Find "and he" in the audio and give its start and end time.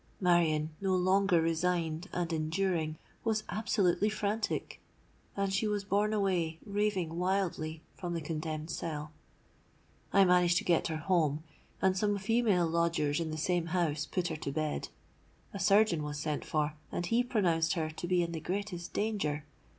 16.91-17.23